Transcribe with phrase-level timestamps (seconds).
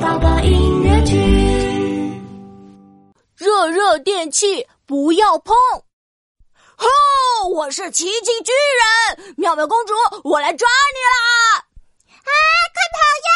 [0.00, 1.14] 宝宝音乐剧，
[3.36, 5.54] 热热电器不要碰！
[6.74, 6.88] 吼！
[7.50, 8.50] 我是奇迹巨
[9.18, 9.92] 人，妙妙公主，
[10.24, 11.58] 我来抓你啦！
[12.16, 12.32] 啊，
[12.72, 13.28] 快跑呀！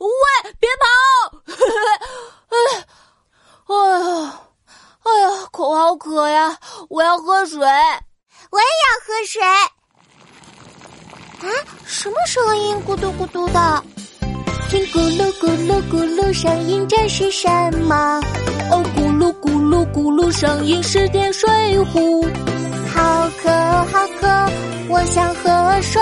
[0.00, 0.86] 喂，别跑！
[2.48, 2.56] 哎，
[3.66, 4.40] 哎呀，
[5.02, 6.58] 哎呀，口好渴呀，
[6.88, 7.60] 我要喝水。
[7.60, 9.42] 我也要喝水。
[11.40, 11.46] 啊，
[11.84, 12.76] 什么声音？
[12.86, 13.84] 咕嘟咕嘟的，
[14.70, 17.48] 听咕噜咕噜咕噜声音，这是什
[17.86, 18.20] 么？
[18.70, 21.48] 哦，咕噜咕噜咕噜声音是点水
[21.92, 22.24] 壶。
[22.94, 23.50] 好渴
[23.92, 24.26] 好渴，
[24.88, 26.00] 我想喝水。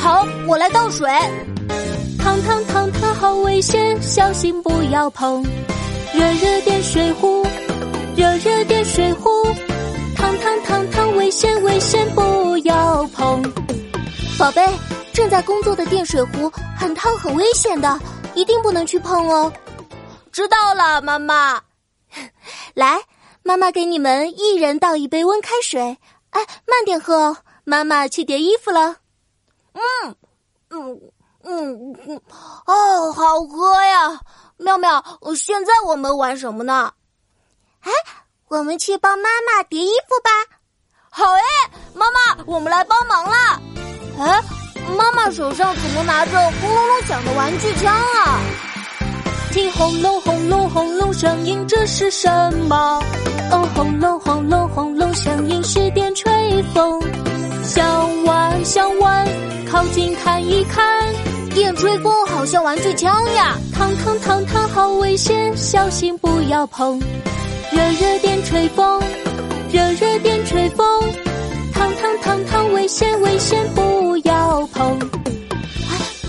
[0.00, 1.08] 好，我来倒水。
[2.18, 5.42] 烫烫烫烫，好危险，小心不要碰。
[6.12, 7.46] 热热点水壶，
[8.16, 9.30] 热热点水壶。
[10.16, 12.04] 烫烫烫烫，危险危险。
[14.48, 14.66] 宝贝，
[15.12, 18.00] 正在工作的电水壶很烫很危险的，
[18.34, 19.52] 一定不能去碰哦。
[20.32, 21.60] 知道了，妈妈。
[22.72, 22.98] 来，
[23.42, 25.98] 妈妈给你们一人倒一杯温开水。
[26.30, 28.96] 哎，慢点喝哦，妈妈去叠衣服了。
[29.74, 30.16] 嗯
[30.70, 30.98] 嗯
[31.44, 32.20] 嗯嗯，
[32.64, 34.18] 哦，好喝呀！
[34.56, 35.04] 妙妙，
[35.36, 36.90] 现在我们玩什么呢？
[37.80, 37.92] 哎，
[38.48, 40.30] 我们去帮妈妈叠衣服吧。
[41.10, 41.42] 好哎，
[41.92, 43.60] 妈妈，我们来帮忙啦。
[44.20, 44.42] 哎，
[44.96, 48.40] 妈妈手上怎么拿着轰隆隆响的玩具枪啊？
[49.52, 52.28] 听轰隆轰隆轰隆声音，这是什
[52.68, 53.00] 么？
[53.50, 57.00] 哦，轰隆轰隆轰隆声音是电吹风。
[57.62, 59.26] 想玩想玩，
[59.70, 60.84] 靠近看一看，
[61.54, 63.56] 电吹风好像玩具枪呀！
[63.72, 66.98] 烫烫烫烫，好危险，小心不要碰。
[67.70, 69.00] 热热电吹风，
[69.70, 70.86] 热热电吹风，
[71.72, 73.58] 烫烫烫烫，危险危险，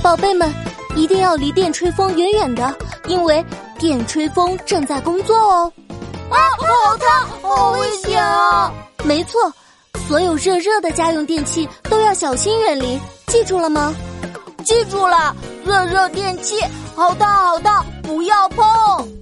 [0.09, 0.51] 宝贝们，
[0.95, 3.45] 一定要离电吹风远远的，因为
[3.77, 5.71] 电吹风正在工作哦。
[6.31, 8.73] 啊，好烫，好危险啊！
[9.03, 9.39] 没错，
[10.07, 13.93] 所有热热的家用电器都要小心远离，记住了吗？
[14.63, 16.59] 记住了，热热电器
[16.95, 19.18] 好烫好烫，不要碰。